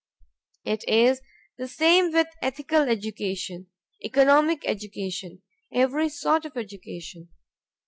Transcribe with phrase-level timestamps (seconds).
[0.65, 1.21] It is
[1.59, 3.67] the same with ethical education,
[4.03, 7.29] economic education, every sort of education.